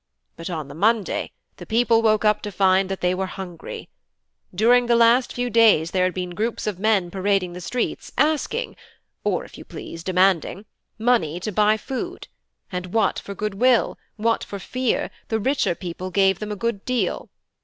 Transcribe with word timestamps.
But 0.35 0.49
on 0.49 0.67
the 0.67 0.73
Monday 0.73 1.29
the 1.57 1.65
people 1.67 2.01
woke 2.01 2.25
up 2.25 2.41
to 2.41 2.51
find 2.51 2.89
that 2.89 3.01
they 3.01 3.13
were 3.13 3.27
hungry. 3.27 3.87
During 4.51 4.87
the 4.87 4.95
last 4.95 5.31
few 5.31 5.51
days 5.51 5.91
there 5.91 6.05
had 6.05 6.13
been 6.15 6.31
groups 6.31 6.65
of 6.65 6.79
men 6.79 7.11
parading 7.11 7.53
the 7.53 7.61
streets 7.61 8.11
asking 8.17 8.75
(or, 9.23 9.45
if 9.45 9.59
you 9.59 9.63
please, 9.63 10.03
demanding) 10.03 10.65
money 10.97 11.39
to 11.41 11.51
buy 11.51 11.77
food; 11.77 12.27
and 12.71 12.87
what 12.95 13.19
for 13.19 13.35
goodwill, 13.35 13.95
what 14.15 14.43
for 14.43 14.57
fear, 14.57 15.11
the 15.27 15.37
richer 15.39 15.75
people 15.75 16.09
gave 16.09 16.39
them 16.39 16.51
a 16.51 16.55
good 16.55 16.83
deal. 16.83 17.29